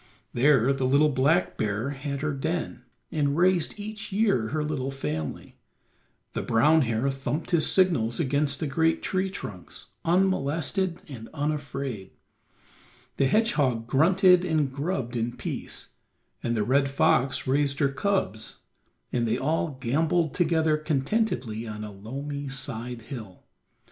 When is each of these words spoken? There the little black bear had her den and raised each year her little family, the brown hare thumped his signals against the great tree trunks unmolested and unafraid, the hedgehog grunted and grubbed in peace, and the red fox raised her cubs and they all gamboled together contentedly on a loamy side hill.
There 0.33 0.73
the 0.73 0.87
little 0.87 1.11
black 1.11 1.57
bear 1.57 1.91
had 1.91 2.21
her 2.21 2.33
den 2.33 2.81
and 3.11 3.37
raised 3.37 3.79
each 3.79 4.11
year 4.11 4.47
her 4.47 4.63
little 4.63 4.89
family, 4.89 5.57
the 6.33 6.41
brown 6.41 6.81
hare 6.81 7.07
thumped 7.11 7.51
his 7.51 7.71
signals 7.71 8.19
against 8.19 8.59
the 8.59 8.65
great 8.65 9.03
tree 9.03 9.29
trunks 9.29 9.91
unmolested 10.03 11.01
and 11.07 11.29
unafraid, 11.35 12.09
the 13.17 13.27
hedgehog 13.27 13.85
grunted 13.85 14.43
and 14.43 14.73
grubbed 14.73 15.15
in 15.15 15.37
peace, 15.37 15.89
and 16.41 16.55
the 16.57 16.63
red 16.63 16.89
fox 16.89 17.45
raised 17.45 17.77
her 17.77 17.89
cubs 17.91 18.55
and 19.13 19.27
they 19.27 19.37
all 19.37 19.77
gamboled 19.79 20.33
together 20.33 20.77
contentedly 20.77 21.67
on 21.67 21.83
a 21.83 21.91
loamy 21.91 22.49
side 22.49 23.03
hill. 23.03 23.43